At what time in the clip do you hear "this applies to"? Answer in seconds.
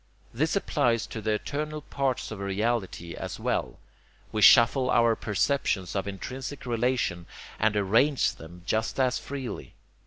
0.33-1.21